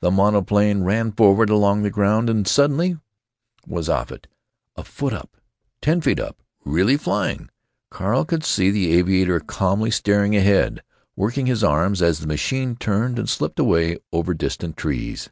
[0.00, 2.98] The monoplane ran forward along the ground, and suddenly
[3.66, 4.26] was off it,
[4.76, 5.34] a foot up,
[5.80, 7.48] ten feet up—really flying.
[7.88, 10.82] Carl could see the aviator calmly staring ahead,
[11.16, 15.30] working his arms, as the machine turned and slipped away over distant trees.